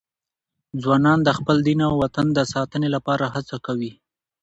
[0.81, 3.91] ځوانان د خپل دین او وطن د ساتنې لپاره هڅه کوي.